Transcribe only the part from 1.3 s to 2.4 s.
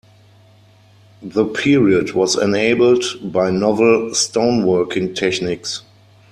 period was